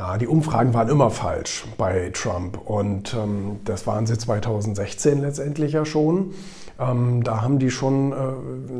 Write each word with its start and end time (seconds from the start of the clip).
Na, 0.00 0.16
die 0.16 0.26
Umfragen 0.26 0.72
waren 0.72 0.88
immer 0.88 1.10
falsch 1.10 1.66
bei 1.76 2.10
Trump 2.14 2.58
und 2.64 3.12
ähm, 3.12 3.60
das 3.66 3.86
waren 3.86 4.06
sie 4.06 4.16
2016 4.16 5.20
letztendlich 5.20 5.74
ja 5.74 5.84
schon. 5.84 6.32
Ähm, 6.80 7.22
da 7.22 7.42
haben 7.42 7.58
die 7.58 7.70
schon 7.70 8.12
äh, 8.12 8.16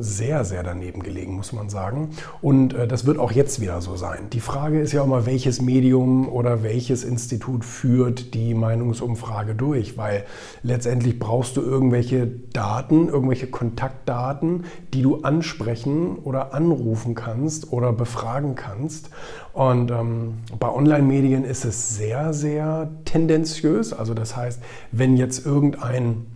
sehr, 0.01 0.45
sehr 0.45 0.63
daneben 0.63 1.03
gelegen, 1.03 1.35
muss 1.35 1.53
man 1.53 1.69
sagen. 1.69 2.11
Und 2.41 2.73
äh, 2.73 2.89
das 2.89 3.05
wird 3.05 3.19
auch 3.19 3.31
jetzt 3.31 3.61
wieder 3.61 3.81
so 3.83 3.97
sein. 3.97 4.31
Die 4.33 4.41
Frage 4.41 4.81
ist 4.81 4.93
ja 4.93 5.05
immer, 5.05 5.27
welches 5.27 5.61
Medium 5.61 6.29
oder 6.29 6.63
welches 6.63 7.05
Institut 7.05 7.65
führt 7.65 8.33
die 8.33 8.55
Meinungsumfrage 8.55 9.55
durch, 9.55 9.99
weil 9.99 10.25
letztendlich 10.63 11.19
brauchst 11.19 11.59
du 11.59 11.61
irgendwelche 11.61 12.27
Daten, 12.27 13.09
irgendwelche 13.09 13.49
Kontaktdaten, 13.49 14.65
die 14.95 15.03
du 15.03 15.17
ansprechen 15.23 16.17
oder 16.17 16.55
anrufen 16.55 17.15
kannst 17.15 17.71
oder 17.73 17.93
befragen 17.93 18.55
kannst. 18.55 19.11
Und 19.53 19.91
ähm, 19.91 20.39
bei 20.59 20.69
Online-Medien 20.69 21.45
ist 21.45 21.65
es 21.65 21.97
sehr, 21.97 22.33
sehr 22.33 22.91
tendenziös. 23.05 23.93
Also 23.93 24.15
das 24.15 24.37
heißt, 24.37 24.63
wenn 24.93 25.17
jetzt 25.17 25.45
irgendein 25.45 26.27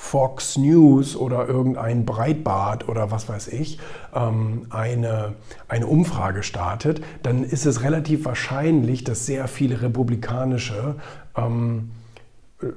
Fox 0.00 0.56
News 0.56 1.16
oder 1.16 1.48
irgendein 1.48 2.06
Breitbart 2.06 2.88
oder 2.88 3.10
was 3.10 3.28
weiß 3.28 3.48
ich 3.48 3.80
ähm, 4.14 4.66
eine, 4.70 5.34
eine 5.66 5.88
Umfrage 5.88 6.44
startet, 6.44 7.02
dann 7.24 7.42
ist 7.42 7.66
es 7.66 7.82
relativ 7.82 8.24
wahrscheinlich, 8.24 9.02
dass 9.02 9.26
sehr 9.26 9.48
viele 9.48 9.82
republikanische 9.82 10.94
ähm, 11.36 11.90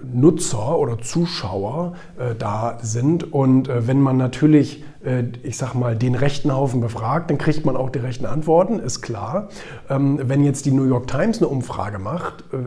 Nutzer 0.03 0.79
oder 0.79 0.99
Zuschauer 0.99 1.93
äh, 2.17 2.33
da 2.35 2.79
sind. 2.81 3.31
Und 3.31 3.69
äh, 3.69 3.87
wenn 3.87 4.01
man 4.01 4.17
natürlich 4.17 4.83
ich 5.41 5.57
sag 5.57 5.73
mal, 5.73 5.95
den 5.95 6.13
rechten 6.13 6.53
Haufen 6.53 6.79
befragt, 6.79 7.31
dann 7.31 7.39
kriegt 7.39 7.65
man 7.65 7.75
auch 7.75 7.89
die 7.89 7.99
rechten 7.99 8.27
Antworten, 8.27 8.77
ist 8.77 9.01
klar. 9.01 9.49
Ähm, 9.89 10.19
wenn 10.21 10.43
jetzt 10.43 10.67
die 10.67 10.71
New 10.71 10.85
York 10.85 11.07
Times 11.07 11.39
eine 11.39 11.47
Umfrage 11.47 11.97
macht, 11.97 12.41
äh, 12.53 12.57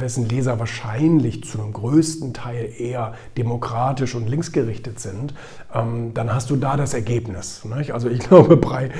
wessen 0.00 0.28
Leser 0.28 0.60
wahrscheinlich 0.60 1.42
zu 1.42 1.60
einem 1.60 1.72
größten 1.72 2.32
Teil 2.32 2.70
eher 2.78 3.14
demokratisch 3.36 4.14
und 4.14 4.28
linksgerichtet 4.28 5.00
sind, 5.00 5.34
ähm, 5.74 6.14
dann 6.14 6.32
hast 6.32 6.50
du 6.50 6.56
da 6.56 6.76
das 6.76 6.94
Ergebnis. 6.94 7.62
Also 7.92 8.08
ich 8.08 8.20
glaube, 8.28 8.56
bei, 8.56 8.90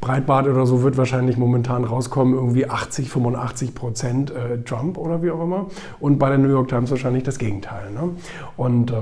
Breitbart 0.00 0.46
oder 0.46 0.66
so 0.66 0.82
wird 0.82 0.98
wahrscheinlich 0.98 1.38
momentan 1.38 1.84
rauskommen, 1.84 2.34
irgendwie 2.34 2.68
80, 2.68 3.08
85 3.08 3.74
Prozent 3.74 4.30
äh, 4.30 4.62
Trump 4.62 4.98
oder 4.98 5.22
wie 5.22 5.30
auch 5.30 5.42
immer. 5.42 5.66
Und 6.00 6.18
bei 6.18 6.28
der 6.28 6.36
New 6.36 6.50
York 6.50 6.68
Times 6.68 6.90
wahrscheinlich 6.90 7.22
das 7.22 7.38
Gegenteil. 7.38 7.90
Ne? 7.92 8.10
Und 8.56 8.92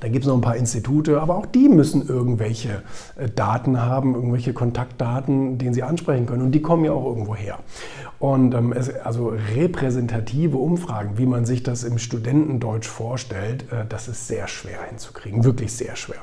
da 0.00 0.08
gibt 0.08 0.24
es 0.24 0.28
noch 0.28 0.34
ein 0.34 0.40
paar 0.40 0.56
Institute, 0.56 1.20
aber 1.20 1.36
auch 1.36 1.46
die 1.46 1.68
müssen 1.68 2.08
irgendwelche 2.08 2.82
äh, 3.16 3.28
Daten 3.28 3.80
haben, 3.80 4.14
irgendwelche 4.14 4.52
Kontaktdaten, 4.52 5.58
den 5.58 5.74
sie 5.74 5.82
ansprechen 5.82 6.26
können. 6.26 6.42
Und 6.42 6.52
die 6.52 6.62
kommen 6.62 6.84
ja 6.84 6.92
auch 6.92 7.06
irgendwo 7.06 7.34
her. 7.34 7.58
Und 8.18 8.54
ähm, 8.54 8.72
es, 8.72 8.94
also 8.94 9.32
repräsentative 9.54 10.56
Umfragen, 10.56 11.16
wie 11.16 11.26
man 11.26 11.46
sich 11.46 11.62
das 11.62 11.84
im 11.84 11.98
Studentendeutsch 11.98 12.86
vorstellt, 12.86 13.64
äh, 13.72 13.86
das 13.88 14.08
ist 14.08 14.26
sehr 14.26 14.46
schwer 14.46 14.82
hinzukriegen, 14.88 15.44
wirklich 15.44 15.72
sehr 15.72 15.96
schwer. 15.96 16.20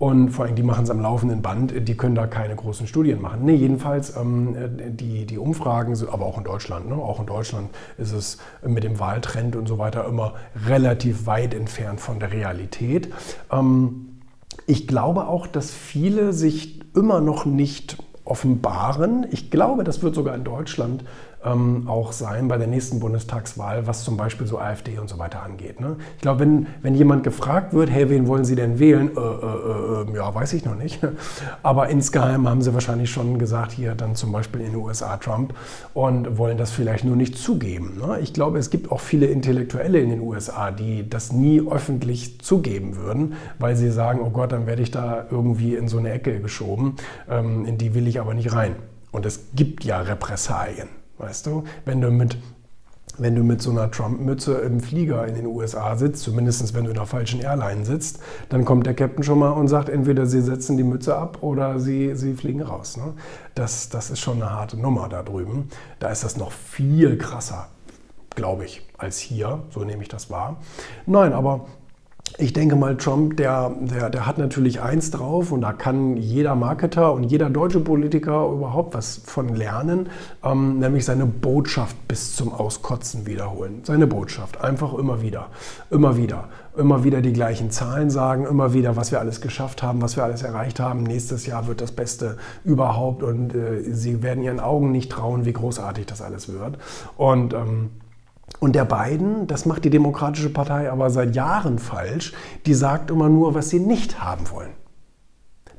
Und 0.00 0.30
vor 0.30 0.46
allem, 0.46 0.54
die 0.54 0.62
machen 0.62 0.84
es 0.84 0.90
am 0.90 1.00
laufenden 1.00 1.42
Band, 1.42 1.74
die 1.86 1.96
können 1.96 2.14
da 2.14 2.26
keine 2.26 2.56
großen 2.56 2.86
Studien 2.86 3.20
machen. 3.20 3.44
Nee, 3.44 3.54
jedenfalls 3.54 4.16
ähm, 4.16 4.56
die, 4.96 5.26
die 5.26 5.38
Umfragen, 5.38 5.94
aber 6.10 6.24
auch 6.24 6.38
in 6.38 6.44
Deutschland, 6.44 6.88
ne? 6.88 6.94
auch 6.94 7.20
in 7.20 7.26
Deutschland 7.26 7.68
ist 7.98 8.12
es 8.12 8.38
mit 8.66 8.82
dem 8.82 8.98
Wahltrend 8.98 9.56
und 9.56 9.68
so 9.68 9.78
weiter 9.78 10.06
immer 10.06 10.34
relativ 10.66 11.26
weit 11.26 11.54
entfernt 11.54 12.00
von 12.00 12.18
der 12.18 12.32
Realität. 12.32 12.99
Ähm, 13.50 14.18
ich 14.66 14.86
glaube 14.86 15.26
auch, 15.26 15.46
dass 15.46 15.72
viele 15.72 16.32
sich 16.32 16.80
immer 16.94 17.20
noch 17.20 17.44
nicht 17.44 17.96
offenbaren. 18.24 19.26
Ich 19.30 19.50
glaube, 19.50 19.84
das 19.84 20.02
wird 20.02 20.14
sogar 20.14 20.34
in 20.34 20.44
Deutschland 20.44 21.04
ähm, 21.44 21.84
auch 21.88 22.12
sein 22.12 22.48
bei 22.48 22.58
der 22.58 22.66
nächsten 22.66 23.00
Bundestagswahl, 23.00 23.86
was 23.86 24.04
zum 24.04 24.16
Beispiel 24.16 24.46
so 24.46 24.58
AfD 24.58 24.98
und 24.98 25.08
so 25.08 25.18
weiter 25.18 25.42
angeht. 25.42 25.80
Ne? 25.80 25.96
Ich 26.16 26.22
glaube, 26.22 26.40
wenn, 26.40 26.66
wenn 26.82 26.94
jemand 26.94 27.24
gefragt 27.24 27.72
wird, 27.72 27.90
hey, 27.90 28.10
wen 28.10 28.26
wollen 28.26 28.44
Sie 28.44 28.56
denn 28.56 28.78
wählen? 28.78 29.10
Äh, 29.16 29.20
äh, 29.20 30.12
äh, 30.12 30.16
ja, 30.16 30.34
weiß 30.34 30.52
ich 30.52 30.64
noch 30.64 30.74
nicht. 30.74 31.00
Aber 31.62 31.88
insgeheim 31.88 32.48
haben 32.48 32.62
sie 32.62 32.74
wahrscheinlich 32.74 33.10
schon 33.10 33.38
gesagt, 33.38 33.72
hier 33.72 33.94
dann 33.94 34.14
zum 34.16 34.32
Beispiel 34.32 34.60
in 34.60 34.72
den 34.72 34.76
USA 34.76 35.16
Trump 35.16 35.54
und 35.94 36.36
wollen 36.36 36.58
das 36.58 36.70
vielleicht 36.70 37.04
nur 37.04 37.16
nicht 37.16 37.38
zugeben. 37.38 37.98
Ne? 37.98 38.18
Ich 38.20 38.34
glaube, 38.34 38.58
es 38.58 38.70
gibt 38.70 38.92
auch 38.92 39.00
viele 39.00 39.26
Intellektuelle 39.26 40.00
in 40.00 40.10
den 40.10 40.20
USA, 40.20 40.70
die 40.70 41.08
das 41.08 41.32
nie 41.32 41.62
öffentlich 41.66 42.40
zugeben 42.40 42.96
würden, 42.96 43.34
weil 43.58 43.76
sie 43.76 43.90
sagen, 43.90 44.20
oh 44.22 44.30
Gott, 44.30 44.52
dann 44.52 44.66
werde 44.66 44.82
ich 44.82 44.90
da 44.90 45.24
irgendwie 45.30 45.74
in 45.74 45.88
so 45.88 45.98
eine 45.98 46.10
Ecke 46.10 46.40
geschoben, 46.40 46.96
ähm, 47.30 47.64
in 47.64 47.78
die 47.78 47.94
will 47.94 48.06
ich 48.06 48.20
aber 48.20 48.34
nicht 48.34 48.52
rein. 48.52 48.76
Und 49.10 49.26
es 49.26 49.48
gibt 49.54 49.84
ja 49.84 50.00
Repressalien. 50.00 50.99
Weißt 51.20 51.46
du, 51.46 51.64
wenn 51.84 52.00
du 52.00 52.10
mit 52.10 52.36
wenn 53.18 53.34
du 53.34 53.42
mit 53.42 53.60
so 53.60 53.70
einer 53.70 53.90
Trump-Mütze 53.90 54.54
im 54.60 54.80
Flieger 54.80 55.26
in 55.26 55.34
den 55.34 55.44
USA 55.44 55.94
sitzt, 55.96 56.22
zumindest 56.22 56.72
wenn 56.74 56.84
du 56.84 56.90
in 56.90 56.96
der 56.96 57.04
falschen 57.04 57.40
Airline 57.40 57.84
sitzt, 57.84 58.20
dann 58.48 58.64
kommt 58.64 58.86
der 58.86 58.94
Captain 58.94 59.22
schon 59.22 59.38
mal 59.38 59.50
und 59.50 59.68
sagt, 59.68 59.90
entweder 59.90 60.24
sie 60.24 60.40
setzen 60.40 60.78
die 60.78 60.84
Mütze 60.84 61.14
ab 61.14 61.42
oder 61.42 61.80
sie, 61.80 62.14
sie 62.14 62.32
fliegen 62.32 62.62
raus. 62.62 62.96
Ne? 62.96 63.12
Das, 63.54 63.90
das 63.90 64.10
ist 64.10 64.20
schon 64.20 64.40
eine 64.40 64.50
harte 64.50 64.80
Nummer 64.80 65.10
da 65.10 65.22
drüben. 65.22 65.68
Da 65.98 66.08
ist 66.08 66.24
das 66.24 66.38
noch 66.38 66.50
viel 66.50 67.18
krasser, 67.18 67.68
glaube 68.36 68.64
ich, 68.64 68.88
als 68.96 69.18
hier. 69.18 69.64
So 69.68 69.80
nehme 69.80 70.02
ich 70.02 70.08
das 70.08 70.30
wahr. 70.30 70.56
Nein, 71.04 71.34
aber 71.34 71.66
ich 72.38 72.52
denke 72.52 72.76
mal, 72.76 72.96
Trump, 72.96 73.36
der, 73.36 73.70
der, 73.80 74.10
der 74.10 74.26
hat 74.26 74.38
natürlich 74.38 74.80
eins 74.80 75.10
drauf 75.10 75.52
und 75.52 75.60
da 75.60 75.72
kann 75.72 76.16
jeder 76.16 76.54
Marketer 76.54 77.12
und 77.12 77.24
jeder 77.24 77.50
deutsche 77.50 77.80
Politiker 77.80 78.48
überhaupt 78.48 78.94
was 78.94 79.20
von 79.24 79.54
lernen, 79.54 80.08
ähm, 80.44 80.78
nämlich 80.78 81.04
seine 81.04 81.26
Botschaft 81.26 81.96
bis 82.08 82.36
zum 82.36 82.52
Auskotzen 82.52 83.26
wiederholen. 83.26 83.80
Seine 83.84 84.06
Botschaft, 84.06 84.60
einfach 84.60 84.94
immer 84.94 85.22
wieder, 85.22 85.48
immer 85.90 86.16
wieder, 86.16 86.48
immer 86.76 87.04
wieder 87.04 87.20
die 87.20 87.32
gleichen 87.32 87.70
Zahlen 87.70 88.10
sagen, 88.10 88.46
immer 88.46 88.72
wieder, 88.72 88.96
was 88.96 89.10
wir 89.12 89.20
alles 89.20 89.40
geschafft 89.40 89.82
haben, 89.82 90.00
was 90.00 90.16
wir 90.16 90.24
alles 90.24 90.42
erreicht 90.42 90.80
haben. 90.80 91.02
Nächstes 91.02 91.46
Jahr 91.46 91.66
wird 91.66 91.80
das 91.80 91.92
Beste 91.92 92.36
überhaupt 92.64 93.22
und 93.22 93.54
äh, 93.54 93.82
sie 93.92 94.22
werden 94.22 94.42
ihren 94.42 94.60
Augen 94.60 94.92
nicht 94.92 95.10
trauen, 95.10 95.44
wie 95.44 95.52
großartig 95.52 96.06
das 96.06 96.22
alles 96.22 96.52
wird. 96.52 96.78
Und 97.16 97.54
ähm, 97.54 97.90
und 98.58 98.74
der 98.74 98.84
Biden, 98.84 99.46
das 99.46 99.66
macht 99.66 99.84
die 99.84 99.90
Demokratische 99.90 100.50
Partei 100.50 100.90
aber 100.90 101.10
seit 101.10 101.34
Jahren 101.34 101.78
falsch, 101.78 102.32
die 102.66 102.74
sagt 102.74 103.10
immer 103.10 103.28
nur, 103.28 103.54
was 103.54 103.70
sie 103.70 103.80
nicht 103.80 104.22
haben 104.22 104.50
wollen. 104.50 104.72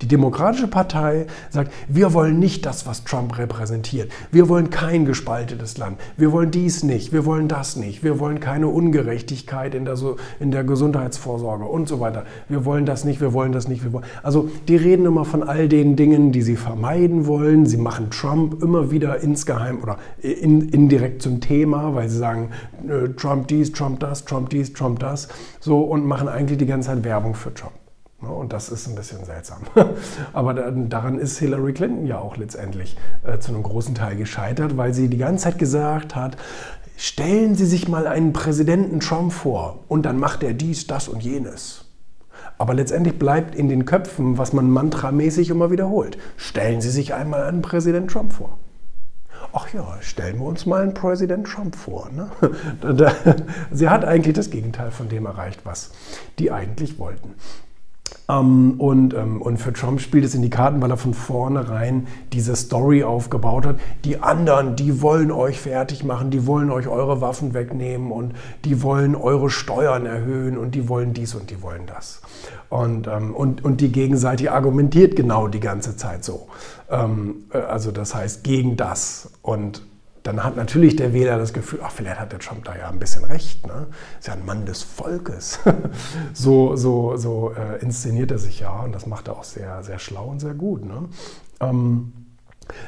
Die 0.02 0.08
Demokratische 0.08 0.68
Partei 0.68 1.28
sagt, 1.52 1.72
wir 1.88 2.14
wollen 2.14 2.40
nicht 2.40 2.66
das, 2.66 2.88
was 2.88 3.04
Trump 3.04 3.38
repräsentiert. 3.38 4.12
Wir 4.32 4.50
wollen 4.50 4.72
kein 4.72 5.06
gespaltetes 5.06 5.78
Land. 5.78 6.00
Wir 6.18 6.32
wollen 6.32 6.50
dies 6.50 6.84
nicht. 6.84 7.14
Wir 7.14 7.26
wollen 7.26 7.48
das 7.48 7.76
nicht. 7.76 8.04
Wir 8.04 8.20
wollen 8.20 8.40
keine 8.40 8.68
Ungerechtigkeit 8.68 9.76
in 9.76 9.86
der, 9.86 9.96
in 10.40 10.50
der 10.50 10.64
Gesundheitsvorsorge 10.64 11.66
und 11.66 11.88
so 11.88 12.00
weiter. 12.00 12.26
Wir 12.50 12.66
wollen 12.66 12.88
das 12.88 13.06
nicht. 13.06 13.22
Wir 13.22 13.32
wollen 13.34 13.52
das 13.52 13.68
nicht. 13.68 13.84
Wir 13.84 13.94
wollen. 13.94 14.06
Also 14.24 14.50
die 14.68 14.76
reden 14.76 15.06
immer 15.06 15.24
von 15.24 15.44
all 15.44 15.70
den 15.70 15.96
Dingen, 15.96 16.32
die 16.32 16.42
sie 16.42 16.56
vermeiden 16.56 17.28
wollen. 17.28 17.68
Sie 17.68 17.78
machen 17.78 18.10
Trump 18.10 18.64
immer 18.64 18.90
wieder 18.90 19.20
insgeheim 19.20 19.84
oder 19.84 19.98
in, 20.20 20.70
indirekt 20.70 21.22
zum 21.22 21.42
Thema, 21.42 21.94
weil 21.94 22.10
sie 22.10 22.18
sagen, 22.18 22.50
äh, 22.88 23.10
Trump 23.10 23.48
dies, 23.50 23.72
Trump 23.72 24.00
das, 24.00 24.26
Trump 24.26 24.50
dies, 24.50 24.74
Trump 24.74 24.98
das. 25.00 25.28
So 25.60 25.82
und 25.82 26.08
machen 26.08 26.28
eigentlich 26.28 26.58
die 26.58 26.66
ganze 26.66 26.90
Zeit 26.90 27.04
Werbung 27.04 27.36
für 27.36 27.54
Trump. 27.54 27.81
Ne, 28.22 28.30
und 28.30 28.54
das 28.54 28.70
ist 28.70 28.88
ein 28.88 28.96
bisschen 28.96 29.26
seltsam. 29.26 29.62
Aber 30.34 30.54
daran 30.54 31.18
ist 31.18 31.40
Hillary 31.40 31.74
Clinton 31.74 32.06
ja 32.06 32.20
auch 32.20 32.38
letztendlich 32.38 32.96
äh, 33.24 33.40
zu 33.40 33.52
einem 33.52 33.64
großen 33.64 33.96
Teil 33.96 34.16
gescheitert, 34.16 34.78
weil 34.78 34.94
sie 34.94 35.08
die 35.08 35.18
ganze 35.18 35.46
Zeit 35.46 35.58
gesagt 35.58 36.16
hat, 36.16 36.38
stellen 36.98 37.56
Sie 37.56 37.66
sich 37.66 37.88
mal 37.88 38.06
einen 38.06 38.32
Präsidenten 38.32 39.00
Trump 39.00 39.34
vor 39.34 39.80
und 39.88 40.04
dann 40.04 40.20
macht 40.20 40.44
er 40.44 40.54
dies, 40.54 40.86
das 40.86 41.08
und 41.08 41.24
jenes. 41.24 41.86
Aber 42.60 42.76
letztendlich 42.76 43.18
bleibt 43.18 43.56
in 43.56 43.70
den 43.70 43.86
Köpfen, 43.86 44.38
was 44.38 44.54
man 44.54 44.70
mantramäßig 44.70 45.50
immer 45.50 45.72
wiederholt. 45.72 46.20
Stellen 46.38 46.80
Sie 46.80 46.92
sich 46.92 47.16
einmal 47.16 47.44
einen 47.46 47.64
Präsident 47.64 48.12
Trump 48.12 48.34
vor. 48.34 48.60
Ach 49.54 49.68
ja, 49.74 49.98
stellen 50.02 50.38
wir 50.38 50.46
uns 50.46 50.68
mal 50.68 50.84
einen 50.84 50.94
Präsident 50.94 51.48
Trump 51.48 51.76
vor. 51.76 52.10
Ne? 52.12 52.30
Sie 53.72 53.90
hat 53.90 54.06
eigentlich 54.06 54.36
das 54.36 54.52
Gegenteil 54.52 54.92
von 54.92 55.10
dem 55.10 55.26
erreicht, 55.26 55.62
was 55.66 55.90
die 56.38 56.52
eigentlich 56.52 57.00
wollten. 57.00 57.34
Ähm, 58.30 58.76
und, 58.80 59.14
ähm, 59.14 59.42
und 59.42 59.58
für 59.58 59.74
Trump 59.74 60.00
spielt 60.00 60.24
es 60.24 60.36
in 60.36 60.42
die 60.42 60.50
Karten, 60.50 60.82
weil 60.82 60.90
er 60.90 60.98
von 60.98 61.14
vornherein 61.14 62.08
diese 62.34 62.56
Story 62.56 63.04
aufgebaut 63.04 63.66
hat. 63.66 63.80
Die 64.06 64.22
anderen, 64.22 64.76
die 64.76 65.02
wollen 65.02 65.32
euch 65.32 65.60
fertig 65.60 66.04
machen, 66.04 66.32
die 66.32 66.48
wollen 66.48 66.72
euch 66.72 66.88
eure 66.88 67.22
Waffen 67.22 67.54
wegnehmen 67.54 68.12
und 68.12 68.34
die 68.66 68.82
wollen 68.84 69.16
eure 69.16 69.50
Steuern 69.50 70.06
erhöhen 70.06 70.58
und 70.58 70.76
die 70.76 70.88
wollen 70.88 71.14
dies 71.14 71.36
und 71.36 71.50
die 71.50 71.62
wollen 71.62 71.86
das. 71.88 72.22
Und, 72.70 73.08
ähm, 73.08 73.34
und, 73.36 73.64
und 73.66 73.82
die 73.82 73.92
Gegenseite 73.92 74.52
argumentiert 74.52 75.16
genau 75.16 75.48
die 75.48 75.60
ganze 75.60 75.98
Zeit 75.98 76.24
so. 76.24 76.48
Ähm, 76.90 77.44
äh, 77.54 77.58
also 77.58 77.92
das 77.92 78.16
heißt 78.16 78.44
gegen 78.44 78.78
das. 78.78 79.32
Und 79.42 79.84
dann 80.24 80.44
hat 80.44 80.56
natürlich 80.56 80.96
der 80.96 81.14
Wähler 81.14 81.38
das 81.38 81.54
Gefühl, 81.54 81.80
ach, 81.84 81.92
vielleicht 81.92 82.20
hat 82.20 82.32
der 82.32 82.40
Trump 82.40 82.64
da 82.66 82.76
ja 82.76 82.90
ein 82.90 83.00
bisschen 83.00 83.24
recht. 83.24 83.66
Ne? 83.66 83.88
Ist 84.20 84.28
ja 84.28 84.34
ein 84.34 84.46
Mann 84.46 84.66
des 84.66 84.84
Volkes. 84.84 85.60
so 86.34 86.76
so, 86.76 87.18
so 87.18 87.54
äh, 87.54 87.82
inszeniert 87.82 88.32
er 88.32 88.38
sich 88.38 88.60
ja 88.60 88.82
und 88.82 88.94
das 88.94 89.08
macht 89.08 89.28
er 89.28 89.38
auch 89.38 89.44
sehr, 89.44 89.84
sehr 89.84 90.00
schlau 90.00 90.26
und 90.26 90.40
sehr 90.40 90.54
gut. 90.54 90.86
Ne? 90.86 91.10
Ähm, 91.60 92.14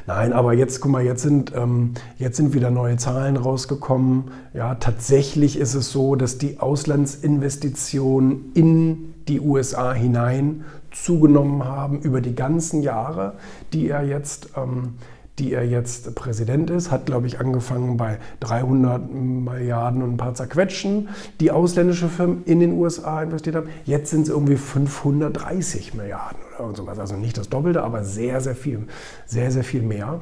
Nein, 0.06 0.32
aber 0.32 0.54
jetzt, 0.54 0.80
guck 0.80 0.92
mal, 0.92 1.04
jetzt 1.04 1.22
sind, 1.22 1.52
ähm, 1.54 1.92
jetzt 2.16 2.36
sind 2.36 2.54
wieder 2.54 2.70
neue 2.70 2.96
Zahlen 2.96 3.36
rausgekommen. 3.36 4.30
Ja, 4.54 4.76
tatsächlich 4.76 5.58
ist 5.58 5.74
es 5.74 5.90
so, 5.90 6.16
dass 6.16 6.38
die 6.38 6.58
Auslandsinvestitionen 6.58 8.52
in 8.54 9.14
die 9.28 9.40
USA 9.40 9.92
hinein 9.92 10.64
zugenommen 10.90 11.64
haben 11.64 12.00
über 12.00 12.20
die 12.20 12.34
ganzen 12.34 12.82
Jahre, 12.82 13.34
die 13.72 13.88
er 13.88 14.04
jetzt 14.04 14.50
ähm, 14.56 14.94
die 15.38 15.52
er 15.52 15.66
jetzt 15.66 16.14
Präsident 16.14 16.70
ist, 16.70 16.90
hat, 16.90 17.06
glaube 17.06 17.26
ich, 17.26 17.40
angefangen 17.40 17.96
bei 17.96 18.18
300 18.40 19.12
Milliarden 19.12 20.02
und 20.02 20.14
ein 20.14 20.16
paar 20.16 20.34
zerquetschen, 20.34 21.08
die 21.40 21.50
ausländische 21.50 22.08
Firmen 22.08 22.44
in 22.44 22.60
den 22.60 22.72
USA 22.72 23.22
investiert 23.22 23.56
haben. 23.56 23.68
Jetzt 23.84 24.10
sind 24.10 24.22
es 24.22 24.28
irgendwie 24.28 24.56
530 24.56 25.94
Milliarden 25.94 26.38
oder 26.58 26.76
sowas. 26.76 26.98
Also 26.98 27.16
nicht 27.16 27.36
das 27.36 27.48
Doppelte, 27.48 27.82
aber 27.82 28.04
sehr, 28.04 28.40
sehr 28.40 28.54
viel, 28.54 28.86
sehr, 29.26 29.50
sehr 29.50 29.64
viel 29.64 29.82
mehr. 29.82 30.20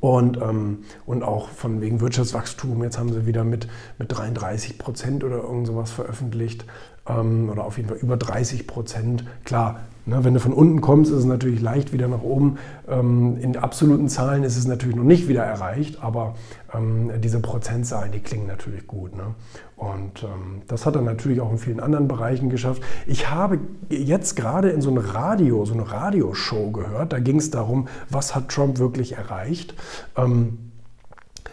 Und, 0.00 0.38
ähm, 0.38 0.78
und 1.06 1.22
auch 1.22 1.48
von 1.48 1.80
wegen 1.80 2.00
Wirtschaftswachstum, 2.00 2.82
jetzt 2.82 2.98
haben 2.98 3.12
sie 3.12 3.26
wieder 3.26 3.44
mit, 3.44 3.68
mit 3.98 4.10
33 4.10 4.78
Prozent 4.78 5.24
oder 5.24 5.36
irgend 5.36 5.66
sowas 5.66 5.90
veröffentlicht 5.90 6.64
ähm, 7.08 7.48
oder 7.50 7.64
auf 7.64 7.76
jeden 7.76 7.88
Fall 7.88 7.98
über 7.98 8.16
30 8.16 8.66
Prozent. 8.66 9.24
Klar, 9.44 9.80
Ne, 10.06 10.22
wenn 10.22 10.34
du 10.34 10.40
von 10.40 10.52
unten 10.52 10.82
kommst, 10.82 11.10
ist 11.10 11.20
es 11.20 11.24
natürlich 11.24 11.62
leicht 11.62 11.94
wieder 11.94 12.08
nach 12.08 12.22
oben. 12.22 12.58
Ähm, 12.86 13.38
in 13.40 13.56
absoluten 13.56 14.10
Zahlen 14.10 14.44
ist 14.44 14.58
es 14.58 14.66
natürlich 14.66 14.96
noch 14.96 15.04
nicht 15.04 15.28
wieder 15.28 15.42
erreicht, 15.44 16.02
aber 16.02 16.34
ähm, 16.74 17.10
diese 17.22 17.40
Prozentzahlen, 17.40 18.12
die 18.12 18.20
klingen 18.20 18.46
natürlich 18.46 18.86
gut. 18.86 19.16
Ne? 19.16 19.34
Und 19.76 20.22
ähm, 20.22 20.60
das 20.68 20.84
hat 20.84 20.94
er 20.94 21.00
natürlich 21.00 21.40
auch 21.40 21.50
in 21.50 21.56
vielen 21.56 21.80
anderen 21.80 22.06
Bereichen 22.06 22.50
geschafft. 22.50 22.82
Ich 23.06 23.30
habe 23.30 23.60
jetzt 23.88 24.36
gerade 24.36 24.68
in 24.68 24.82
so 24.82 24.90
ein 24.90 24.98
Radio, 24.98 25.64
so 25.64 25.72
eine 25.72 25.90
Radioshow 25.90 26.70
gehört, 26.70 27.14
da 27.14 27.18
ging 27.18 27.38
es 27.38 27.50
darum, 27.50 27.88
was 28.10 28.34
hat 28.34 28.50
Trump 28.50 28.78
wirklich 28.78 29.16
erreicht. 29.16 29.74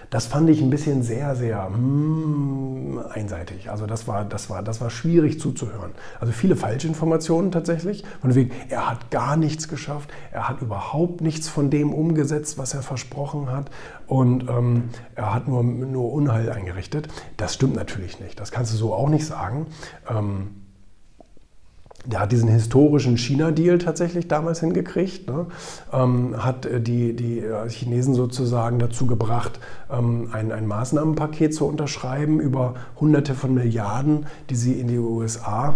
Das 0.10 0.26
fand 0.26 0.50
ich 0.50 0.62
ein 0.62 0.70
bisschen 0.70 1.04
sehr, 1.04 1.36
sehr 1.36 1.70
mm, 1.70 3.00
einseitig. 3.10 3.70
Also 3.70 3.86
das 3.86 4.08
war, 4.08 4.26
das, 4.26 4.50
war, 4.50 4.62
das 4.62 4.82
war 4.82 4.90
schwierig 4.90 5.40
zuzuhören. 5.40 5.92
Also 6.20 6.34
viele 6.34 6.56
Falschinformationen 6.56 7.52
tatsächlich. 7.52 8.04
Von 8.22 8.36
wegen, 8.36 8.52
er 8.70 8.90
hat 8.90 9.10
gar 9.10 9.38
nichts 9.38 9.68
geschafft, 9.68 10.10
er 10.32 10.50
hat 10.50 10.62
überhaupt 10.62 11.22
nichts 11.22 11.48
von 11.48 11.70
dem 11.70 11.94
umgesetzt, 11.94 12.58
was 12.58 12.74
er 12.74 12.82
versprochen 12.82 13.52
hat. 13.52 13.72
Und 14.08 14.50
ähm, 14.50 14.90
er 15.16 15.34
hat 15.34 15.48
nur, 15.48 15.64
nur 15.64 16.12
Unheil 16.12 16.52
eingerichtet. 16.52 17.08
Das 17.38 17.54
stimmt 17.54 17.76
natürlich 17.76 18.20
nicht. 18.20 18.40
Das 18.40 18.52
kannst 18.52 18.74
du 18.74 18.78
so 18.78 18.94
auch 18.94 19.10
nicht 19.10 19.26
sagen. 19.26 19.68
Ähm, 20.10 20.61
der 22.06 22.21
hat 22.21 22.31
diesen 22.31 22.50
historischen 22.50 23.18
China-Deal 23.18 23.77
tatsächlich 23.77 24.27
damals 24.27 24.59
hingekriegt, 24.59 25.30
ne? 25.30 25.45
ähm, 25.94 26.36
hat 26.44 26.65
äh, 26.65 26.81
die, 26.81 27.15
die 27.15 27.39
äh, 27.39 27.69
Chinesen 27.69 28.13
sozusagen 28.13 28.80
dazu 28.80 29.06
gebracht, 29.06 29.59
ähm, 29.92 30.30
ein, 30.31 30.51
ein 30.51 30.68
Maßnahmenpaket 30.68 31.53
zu 31.53 31.65
unterschreiben 31.65 32.39
über 32.39 32.74
Hunderte 33.00 33.36
von 33.36 33.53
Milliarden, 33.53 34.25
die 34.50 34.56
sie 34.56 34.74
in 34.74 34.88
die 34.88 34.98
USA 34.98 35.75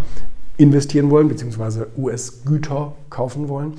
investieren 0.58 1.10
wollen, 1.12 1.28
beziehungsweise 1.28 1.88
US-Güter 1.98 2.94
kaufen 3.10 3.50
wollen. 3.50 3.76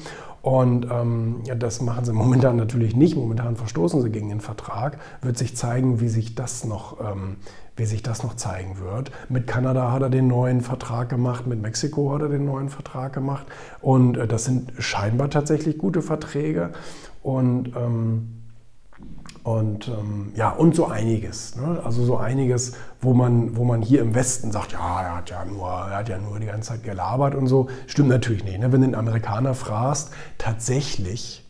Und 0.46 0.86
ähm, 0.92 1.40
ja, 1.44 1.56
das 1.56 1.82
machen 1.82 2.04
sie 2.04 2.12
momentan 2.12 2.54
natürlich 2.54 2.94
nicht. 2.94 3.16
Momentan 3.16 3.56
verstoßen 3.56 4.00
sie 4.00 4.10
gegen 4.10 4.28
den 4.28 4.40
Vertrag. 4.40 4.98
Wird 5.20 5.36
sich 5.36 5.56
zeigen, 5.56 6.00
wie 6.00 6.06
sich 6.06 6.36
das 6.36 6.64
noch, 6.64 7.00
ähm, 7.00 7.38
wie 7.74 7.84
sich 7.84 8.04
das 8.04 8.22
noch 8.22 8.36
zeigen 8.36 8.78
wird. 8.78 9.10
Mit 9.28 9.48
Kanada 9.48 9.90
hat 9.90 10.02
er 10.02 10.08
den 10.08 10.28
neuen 10.28 10.60
Vertrag 10.60 11.08
gemacht, 11.08 11.48
mit 11.48 11.60
Mexiko 11.60 12.14
hat 12.14 12.22
er 12.22 12.28
den 12.28 12.44
neuen 12.44 12.68
Vertrag 12.68 13.12
gemacht. 13.12 13.44
Und 13.80 14.18
äh, 14.18 14.28
das 14.28 14.44
sind 14.44 14.70
scheinbar 14.78 15.30
tatsächlich 15.30 15.78
gute 15.78 16.00
Verträge. 16.00 16.70
Und 17.24 17.72
ähm, 17.74 18.45
und 19.46 19.86
ähm, 19.86 20.32
ja, 20.34 20.50
und 20.50 20.74
so 20.74 20.86
einiges. 20.86 21.54
Ne? 21.54 21.80
Also 21.84 22.04
so 22.04 22.16
einiges, 22.16 22.72
wo 23.00 23.14
man, 23.14 23.56
wo 23.56 23.62
man 23.62 23.80
hier 23.80 24.00
im 24.00 24.12
Westen 24.12 24.50
sagt, 24.50 24.72
ja, 24.72 25.02
er 25.02 25.16
hat 25.18 25.30
ja 25.30 25.44
nur, 25.44 25.68
er 25.68 25.98
hat 25.98 26.08
ja 26.08 26.18
nur 26.18 26.40
die 26.40 26.46
ganze 26.46 26.70
Zeit 26.70 26.82
gelabert 26.82 27.36
und 27.36 27.46
so. 27.46 27.68
Stimmt 27.86 28.08
natürlich 28.08 28.42
nicht. 28.42 28.58
Ne? 28.58 28.72
Wenn 28.72 28.80
du 28.80 28.88
den 28.88 28.96
Amerikaner 28.96 29.54
fragst, 29.54 30.10
tatsächlich 30.36 31.48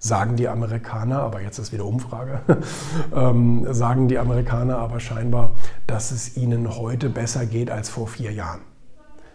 sagen 0.00 0.34
die 0.34 0.48
Amerikaner, 0.48 1.20
aber 1.20 1.40
jetzt 1.42 1.60
ist 1.60 1.72
wieder 1.72 1.84
Umfrage, 1.84 2.40
ähm, 3.14 3.72
sagen 3.72 4.08
die 4.08 4.18
Amerikaner 4.18 4.78
aber 4.78 4.98
scheinbar, 4.98 5.52
dass 5.86 6.10
es 6.10 6.36
ihnen 6.36 6.76
heute 6.76 7.08
besser 7.08 7.46
geht 7.46 7.70
als 7.70 7.88
vor 7.88 8.08
vier 8.08 8.32
Jahren. 8.32 8.62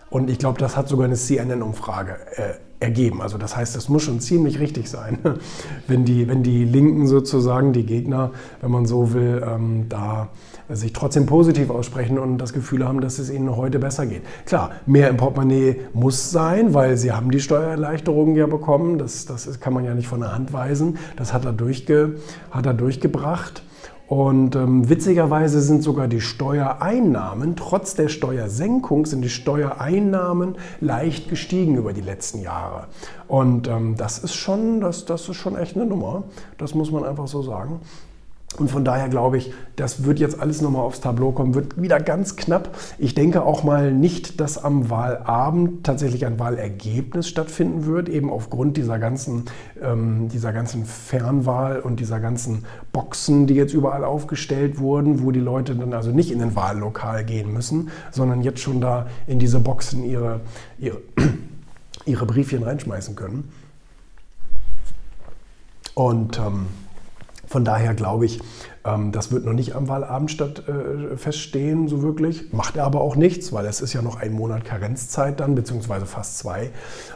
Und 0.10 0.30
ich 0.30 0.40
glaube, 0.40 0.60
das 0.60 0.75
hat 0.75 0.90
sogar 0.90 1.06
eine 1.06 1.16
CNN-Umfrage 1.16 2.18
äh, 2.36 2.54
ergeben. 2.80 3.22
Also 3.22 3.38
das 3.38 3.56
heißt, 3.56 3.76
das 3.76 3.90
muss 3.90 4.04
schon 4.04 4.20
ziemlich 4.20 4.60
richtig 4.60 4.90
sein, 4.90 5.18
wenn 5.88 6.06
die, 6.06 6.28
wenn 6.28 6.44
die 6.44 6.64
Linken 6.64 7.08
sozusagen, 7.08 7.74
die 7.74 7.86
Gegner, 7.86 8.32
wenn 8.62 8.72
man 8.72 8.86
so 8.86 9.14
will, 9.14 9.44
ähm, 9.46 9.86
da 9.90 10.30
sich 10.70 10.92
trotzdem 10.92 11.26
positiv 11.26 11.70
aussprechen 11.70 12.20
und 12.20 12.38
das 12.40 12.52
Gefühl 12.52 12.86
haben, 12.86 13.00
dass 13.00 13.20
es 13.20 13.30
ihnen 13.30 13.56
heute 13.56 13.80
besser 13.80 14.06
geht. 14.06 14.22
Klar, 14.46 14.72
mehr 14.86 15.10
im 15.10 15.18
Portemonnaie 15.18 15.78
muss 15.94 16.32
sein, 16.32 16.74
weil 16.74 16.98
sie 16.98 17.14
haben 17.14 17.32
die 17.32 17.40
Steuererleichterungen 17.40 18.36
ja 18.36 18.48
bekommen. 18.48 18.98
Das, 18.98 19.26
das 19.26 19.60
kann 19.62 19.74
man 19.74 19.86
ja 19.86 19.94
nicht 19.96 20.08
von 20.08 20.20
der 20.20 20.34
Hand 20.34 20.52
weisen. 20.52 20.98
Das 21.16 21.32
hat 21.32 21.46
er, 21.46 21.54
durchge, 21.54 22.18
hat 22.52 22.66
er 22.66 22.74
durchgebracht. 22.74 23.64
Und 24.07 24.56
ähm, 24.56 24.89
witzigerweise 24.89 25.62
sind 25.62 25.83
sogar 25.83 26.07
die 26.07 26.21
Steuereinnahmen, 26.21 27.57
trotz 27.57 27.94
der 27.95 28.07
Steuersenkung, 28.07 29.06
sind 29.06 29.21
die 29.21 29.30
Steuereinnahmen 29.30 30.56
leicht 30.80 31.30
gestiegen 31.30 31.75
über 31.75 31.92
die 31.92 32.01
letzten 32.01 32.42
Jahre. 32.42 32.88
Und 33.27 33.68
ähm, 33.68 33.95
das, 33.98 34.19
ist 34.19 34.36
schon, 34.36 34.80
das, 34.80 35.04
das 35.04 35.27
ist 35.27 35.36
schon 35.36 35.57
echt 35.57 35.75
eine 35.75 35.86
Nummer. 35.86 36.24
Das 36.57 36.74
muss 36.74 36.89
man 36.89 37.04
einfach 37.04 37.27
so 37.27 37.42
sagen. 37.42 37.81
Und 38.59 38.71
von 38.71 38.83
daher 38.83 39.07
glaube 39.09 39.38
ich, 39.38 39.54
das 39.75 40.04
wird 40.04 40.19
jetzt 40.19 40.39
alles 40.39 40.62
nochmal 40.62 40.81
aufs 40.81 41.00
Tableau 41.00 41.31
kommen, 41.31 41.54
wird 41.54 41.80
wieder 41.80 42.00
ganz 42.00 42.36
knapp. 42.36 42.75
Ich 42.98 43.13
denke 43.13 43.44
auch 43.44 43.63
mal 43.63 43.94
nicht, 43.94 44.39
dass 44.39 44.57
am 44.63 44.89
Wahlabend 44.89 45.83
tatsächlich 45.83 46.25
ein 46.25 46.39
Wahlergebnis 46.39 47.27
stattfinden 47.27 47.86
wird, 47.86 48.09
eben 48.09 48.31
aufgrund 48.31 48.77
dieser 48.77 48.98
ganzen, 48.98 49.45
ähm, 49.81 50.30
dieser 50.30 50.54
ganzen 50.54 50.86
Fernwahl 50.86 51.80
und 51.80 52.00
dieser 52.00 52.19
ganzen 52.19 52.65
Boxen, 52.92 53.45
die 53.45 53.54
jetzt 53.54 53.74
überall 53.74 54.04
aufgestellt 54.04 54.80
wurden, 54.80 55.24
wo 55.24 55.31
die 55.31 55.39
Leute 55.39 55.75
dann 55.75 55.94
also 55.94 56.12
nicht 56.12 56.31
in 56.31 56.39
den 56.39 56.56
Wahllokal 56.56 57.24
gehen 57.24 57.54
müssen, 57.54 57.89
sondern 58.12 58.42
jetzt 58.42 58.59
schon 58.59 58.81
da 58.81 59.06
in 59.27 59.38
diese 59.38 59.59
Boxen 59.59 60.04
ihre, 60.04 60.42
ihre, 60.80 61.01
ihre 62.06 62.25
Briefchen 62.25 62.63
reinschmeißen 62.63 63.15
können. 63.15 63.51
Und 65.94 66.38
ähm, 66.38 66.68
von 67.57 67.65
daher 67.65 67.95
glaube 67.95 68.27
ich, 68.27 68.39
das 69.12 69.31
wird 69.31 69.45
noch 69.45 69.54
nicht 69.54 69.75
am 69.75 69.88
Wahlabend 69.88 70.31
statt 70.31 70.63
äh, 70.68 71.18
feststehen, 71.18 71.88
so 71.88 72.02
wirklich. 72.02 72.54
Macht 72.54 72.78
er 72.78 72.85
aber 72.85 73.02
auch 73.02 73.16
nichts, 73.16 73.52
weil 73.52 73.66
es 73.66 73.81
ist 73.81 73.94
ja 73.94 74.02
noch 74.02 74.18
ein 74.19 74.31
Monat 74.31 74.66
Karenzzeit 74.66 75.40
dann, 75.40 75.56
beziehungsweise 75.56 76.06
fast 76.06 76.38
zwei, 76.38 76.71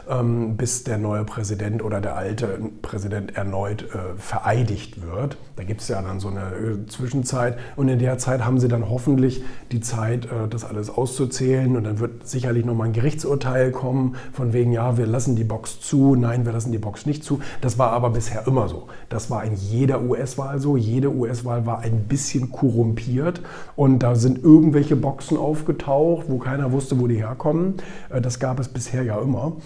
ähm, 0.08 0.56
bis 0.56 0.84
der 0.84 0.98
neue 0.98 1.24
Präsident 1.24 1.82
oder 1.82 2.00
der 2.00 2.16
alte 2.16 2.58
Präsident 2.82 3.36
erneut 3.36 3.82
äh, 3.82 4.18
vereidigt 4.18 5.02
wird. 5.02 5.36
Da 5.56 5.64
gibt 5.64 5.80
es 5.80 5.88
ja 5.88 6.02
dann 6.02 6.20
so 6.20 6.28
eine 6.28 6.40
äh, 6.40 6.86
Zwischenzeit 6.88 7.58
und 7.76 7.88
in 7.88 7.98
der 7.98 8.18
Zeit 8.18 8.44
haben 8.44 8.58
sie 8.58 8.68
dann 8.68 8.88
hoffentlich 8.88 9.42
die 9.70 9.80
Zeit, 9.80 10.28
das 10.50 10.64
alles 10.64 10.90
auszuzählen 10.90 11.76
und 11.76 11.84
dann 11.84 11.98
wird 11.98 12.26
sicherlich 12.28 12.64
nochmal 12.64 12.88
ein 12.88 12.92
Gerichtsurteil 12.92 13.70
kommen, 13.70 14.16
von 14.32 14.52
wegen, 14.52 14.72
ja, 14.72 14.96
wir 14.96 15.06
lassen 15.06 15.36
die 15.36 15.44
Box 15.44 15.80
zu, 15.80 16.14
nein, 16.14 16.44
wir 16.44 16.52
lassen 16.52 16.72
die 16.72 16.78
Box 16.78 17.06
nicht 17.06 17.24
zu. 17.24 17.40
Das 17.60 17.78
war 17.78 17.90
aber 17.92 18.10
bisher 18.10 18.46
immer 18.46 18.68
so. 18.68 18.88
Das 19.08 19.30
war 19.30 19.44
in 19.44 19.54
jeder 19.54 20.02
US-Wahl 20.02 20.60
so. 20.60 20.76
Jede 20.76 21.12
US-Wahl 21.14 21.61
war 21.66 21.80
ein 21.80 22.04
bisschen 22.04 22.50
korrumpiert 22.52 23.42
und 23.76 24.00
da 24.00 24.14
sind 24.14 24.42
irgendwelche 24.42 24.96
Boxen 24.96 25.36
aufgetaucht, 25.36 26.26
wo 26.28 26.38
keiner 26.38 26.72
wusste, 26.72 26.98
wo 27.00 27.06
die 27.06 27.16
herkommen. 27.16 27.74
Äh, 28.10 28.20
das 28.20 28.38
gab 28.38 28.60
es 28.60 28.68
bisher 28.68 29.02
ja 29.02 29.20
immer. 29.20 29.56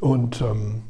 Und 0.00 0.40
ähm, 0.42 0.82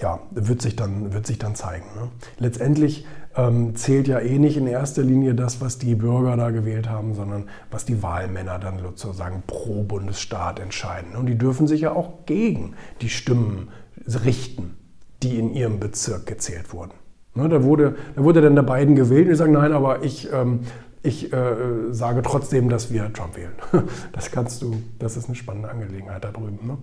ja, 0.00 0.20
wird 0.30 0.62
sich 0.62 0.76
dann, 0.76 1.12
wird 1.12 1.26
sich 1.26 1.38
dann 1.38 1.54
zeigen. 1.54 1.86
Ne? 1.96 2.08
Letztendlich 2.38 3.04
ähm, 3.36 3.74
zählt 3.74 4.08
ja 4.08 4.20
eh 4.20 4.38
nicht 4.38 4.56
in 4.56 4.66
erster 4.66 5.02
Linie 5.02 5.34
das, 5.34 5.60
was 5.60 5.78
die 5.78 5.94
Bürger 5.94 6.36
da 6.36 6.50
gewählt 6.50 6.88
haben, 6.88 7.14
sondern 7.14 7.48
was 7.70 7.84
die 7.84 8.02
Wahlmänner 8.02 8.58
dann 8.58 8.78
sozusagen 8.78 9.42
pro 9.46 9.82
Bundesstaat 9.82 10.60
entscheiden. 10.60 11.16
Und 11.16 11.26
die 11.26 11.38
dürfen 11.38 11.66
sich 11.66 11.82
ja 11.82 11.92
auch 11.92 12.26
gegen 12.26 12.74
die 13.00 13.08
Stimmen 13.08 13.68
richten, 14.06 14.76
die 15.22 15.38
in 15.38 15.52
ihrem 15.52 15.80
Bezirk 15.80 16.26
gezählt 16.26 16.72
wurden. 16.72 16.92
Ne, 17.38 17.48
da, 17.48 17.62
wurde, 17.62 17.94
da 18.16 18.24
wurde 18.24 18.40
dann 18.40 18.56
der 18.56 18.62
beiden 18.62 18.96
gewählt 18.96 19.26
und 19.26 19.30
die 19.30 19.36
sagen, 19.36 19.52
nein, 19.52 19.72
aber 19.72 20.02
ich, 20.02 20.28
ähm, 20.32 20.60
ich 21.04 21.32
äh, 21.32 21.92
sage 21.92 22.22
trotzdem, 22.22 22.68
dass 22.68 22.92
wir 22.92 23.12
Trump 23.12 23.36
wählen. 23.36 23.52
Das 24.12 24.32
kannst 24.32 24.60
du, 24.60 24.82
das 24.98 25.16
ist 25.16 25.26
eine 25.26 25.36
spannende 25.36 25.70
Angelegenheit 25.70 26.24
da 26.24 26.32
drüben. 26.32 26.66
Ne? 26.66 26.78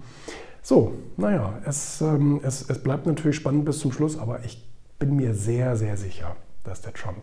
So, 0.62 0.94
naja, 1.18 1.60
es, 1.66 2.00
ähm, 2.00 2.40
es, 2.42 2.70
es 2.70 2.82
bleibt 2.82 3.06
natürlich 3.06 3.36
spannend 3.36 3.66
bis 3.66 3.80
zum 3.80 3.92
Schluss, 3.92 4.18
aber 4.18 4.46
ich 4.46 4.66
bin 4.98 5.18
mir 5.18 5.34
sehr, 5.34 5.76
sehr 5.76 5.98
sicher, 5.98 6.38
dass 6.64 6.82
der 6.82 6.94
Trump 6.94 7.18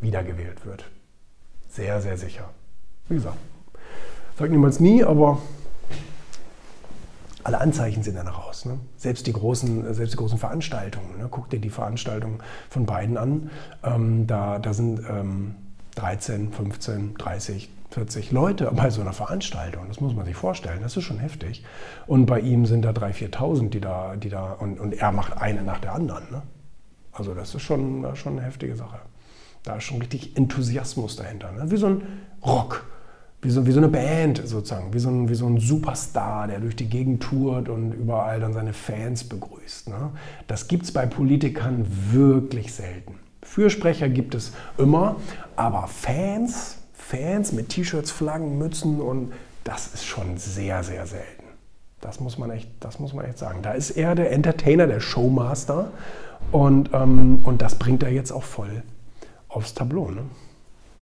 wiedergewählt 0.00 0.64
wird. 0.64 0.84
Sehr, 1.68 2.00
sehr 2.00 2.16
sicher. 2.16 2.50
Wie 3.08 3.16
gesagt, 3.16 3.36
sag 4.38 4.48
niemals 4.52 4.78
nie, 4.78 5.02
aber 5.02 5.40
alle 7.46 7.60
Anzeichen 7.60 8.02
sind 8.02 8.16
dann 8.16 8.26
raus. 8.26 8.64
Ne? 8.64 8.78
Selbst, 8.96 9.26
die 9.28 9.32
großen, 9.32 9.94
selbst 9.94 10.14
die 10.14 10.18
großen 10.18 10.38
Veranstaltungen. 10.38 11.18
Ne? 11.18 11.28
Guck 11.30 11.48
dir 11.48 11.60
die 11.60 11.70
Veranstaltungen 11.70 12.40
von 12.68 12.86
beiden 12.86 13.16
an. 13.16 13.50
Ähm, 13.84 14.26
da, 14.26 14.58
da 14.58 14.74
sind 14.74 15.00
ähm, 15.08 15.54
13, 15.94 16.52
15, 16.52 17.14
30, 17.14 17.70
40 17.90 18.32
Leute 18.32 18.70
bei 18.74 18.90
so 18.90 19.00
einer 19.00 19.12
Veranstaltung. 19.12 19.84
Das 19.86 20.00
muss 20.00 20.12
man 20.14 20.26
sich 20.26 20.34
vorstellen. 20.34 20.80
Das 20.82 20.96
ist 20.96 21.04
schon 21.04 21.20
heftig. 21.20 21.64
Und 22.08 22.26
bei 22.26 22.40
ihm 22.40 22.66
sind 22.66 22.82
da 22.82 22.90
3.000, 22.90 23.30
4.000, 23.30 23.68
die 23.70 23.80
da, 23.80 24.16
die 24.16 24.28
da 24.28 24.52
und, 24.52 24.80
und 24.80 24.94
er 24.94 25.12
macht 25.12 25.40
eine 25.40 25.62
nach 25.62 25.78
der 25.78 25.94
anderen. 25.94 26.24
Ne? 26.32 26.42
Also 27.12 27.32
das 27.32 27.54
ist 27.54 27.62
schon, 27.62 28.04
schon 28.16 28.38
eine 28.38 28.42
heftige 28.42 28.74
Sache. 28.74 28.98
Da 29.62 29.76
ist 29.76 29.84
schon 29.84 29.98
richtig 29.98 30.36
Enthusiasmus 30.36 31.14
dahinter. 31.14 31.52
Ne? 31.52 31.70
Wie 31.70 31.76
so 31.76 31.86
ein 31.86 32.02
Rock, 32.44 32.84
wie 33.46 33.50
so, 33.50 33.64
wie 33.64 33.70
so 33.70 33.78
eine 33.78 33.88
Band 33.88 34.42
sozusagen, 34.44 34.92
wie 34.92 34.98
so, 34.98 35.08
ein, 35.08 35.28
wie 35.28 35.34
so 35.36 35.46
ein 35.46 35.58
Superstar, 35.58 36.48
der 36.48 36.58
durch 36.58 36.74
die 36.74 36.88
Gegend 36.88 37.22
tourt 37.22 37.68
und 37.68 37.92
überall 37.92 38.40
dann 38.40 38.52
seine 38.52 38.72
Fans 38.72 39.22
begrüßt. 39.22 39.88
Ne? 39.88 40.10
Das 40.48 40.66
gibt 40.66 40.82
es 40.82 40.92
bei 40.92 41.06
Politikern 41.06 41.86
wirklich 42.10 42.74
selten. 42.74 43.14
Fürsprecher 43.42 44.08
gibt 44.08 44.34
es 44.34 44.52
immer, 44.78 45.14
aber 45.54 45.86
Fans, 45.86 46.78
Fans 46.92 47.52
mit 47.52 47.68
T-Shirts, 47.68 48.10
Flaggen, 48.10 48.58
Mützen 48.58 49.00
und 49.00 49.32
das 49.62 49.94
ist 49.94 50.04
schon 50.04 50.38
sehr, 50.38 50.82
sehr 50.82 51.06
selten. 51.06 51.44
Das 52.00 52.18
muss 52.18 52.38
man 52.38 52.50
echt, 52.50 52.68
das 52.80 52.98
muss 52.98 53.14
man 53.14 53.26
echt 53.26 53.38
sagen. 53.38 53.60
Da 53.62 53.72
ist 53.72 53.90
er 53.90 54.16
der 54.16 54.32
Entertainer, 54.32 54.88
der 54.88 54.98
Showmaster 54.98 55.92
und, 56.50 56.90
ähm, 56.92 57.42
und 57.44 57.62
das 57.62 57.76
bringt 57.76 58.02
er 58.02 58.10
jetzt 58.10 58.32
auch 58.32 58.42
voll 58.42 58.82
aufs 59.48 59.72
Tableau. 59.72 60.10
Ne? 60.10 60.22